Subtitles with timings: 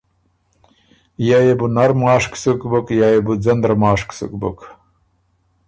[1.27, 4.59] یا يې بو نر ماشک سُک بُک۔ یا يې بو ځندره ماشک سُک بُک